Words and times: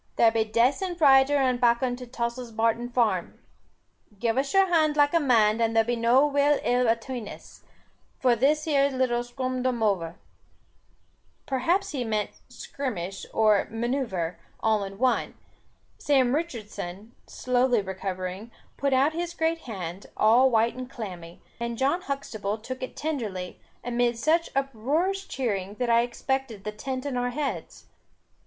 There 0.15 0.31
be 0.31 0.43
dacent 0.43 0.97
zider 0.97 1.35
and 1.37 1.61
bakkon 1.61 1.95
to 1.97 2.07
Tossil's 2.07 2.51
Barton 2.51 2.89
Farm. 2.89 3.37
Give 4.17 4.35
us 4.35 4.51
your 4.51 4.65
hond 4.65 4.97
like 4.97 5.13
a 5.13 5.19
man, 5.19 5.57
there 5.57 5.83
be 5.83 5.95
no 5.95 6.23
ill 6.23 6.31
will 6.59 6.87
atween 6.89 7.27
us, 7.29 7.61
for 8.19 8.35
this 8.35 8.63
here 8.63 8.89
little 8.89 9.21
skumdoover." 9.21 10.15
Perhaps 11.45 11.91
he 11.91 12.03
meant 12.03 12.31
skirmish 12.49 13.25
and 13.31 13.69
manoeuvre, 13.79 14.37
all 14.59 14.83
in 14.83 14.97
one. 14.97 15.35
Sam 15.99 16.33
Richardson, 16.33 17.11
slowly 17.27 17.83
recovering, 17.83 18.49
put 18.77 18.93
out 18.93 19.13
his 19.13 19.35
great 19.35 19.59
hand, 19.69 20.07
all 20.17 20.49
white 20.49 20.73
and 20.75 20.89
clammy, 20.89 21.43
and 21.59 21.77
John 21.77 22.01
Huxtable 22.01 22.57
took 22.57 22.81
it 22.81 22.95
tenderly, 22.95 23.59
amid 23.83 24.17
such 24.17 24.49
uproarious 24.55 25.27
cheering, 25.27 25.75
that 25.75 25.91
I 25.91 26.01
expected 26.01 26.63
the 26.63 26.71
tent 26.71 27.05
on 27.05 27.17
our 27.17 27.29
heads. 27.29 27.85